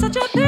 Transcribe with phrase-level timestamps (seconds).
[0.00, 0.39] such a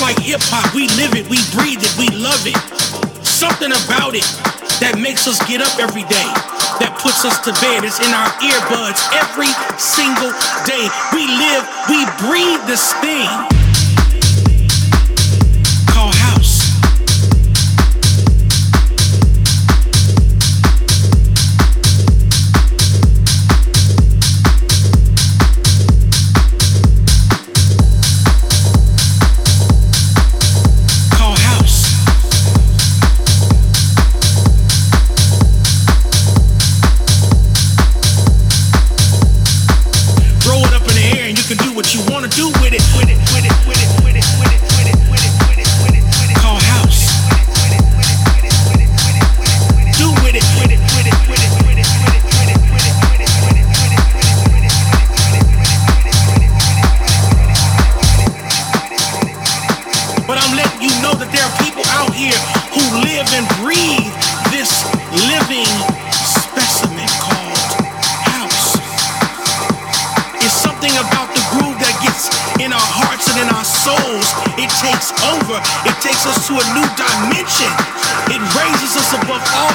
[0.00, 0.74] like hip hop.
[0.74, 2.56] We live it, we breathe it, we love it.
[3.24, 4.26] Something about it
[4.78, 6.28] that makes us get up every day,
[6.78, 7.82] that puts us to bed.
[7.82, 10.30] It's in our earbuds every single
[10.66, 10.86] day.
[11.10, 13.57] We live, we breathe this thing.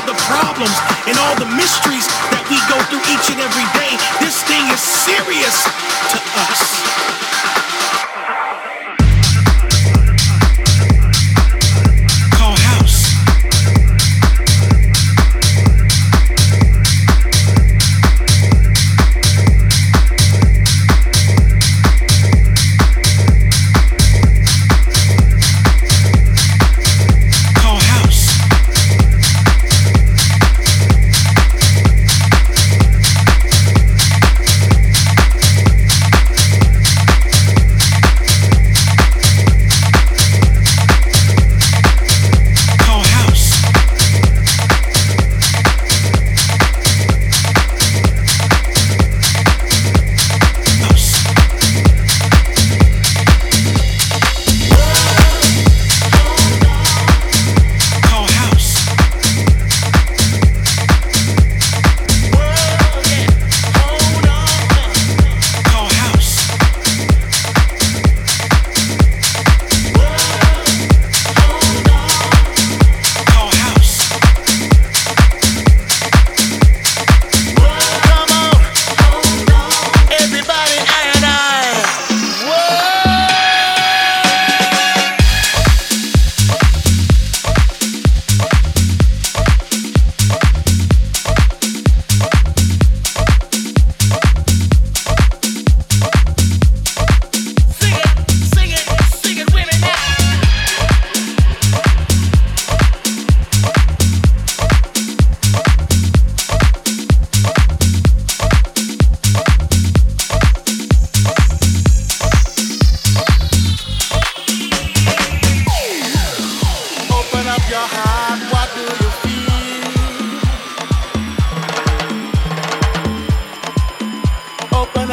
[0.08, 2.44] The problems and all the mysteries that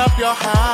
[0.00, 0.70] only comes from high.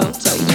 [0.00, 0.49] They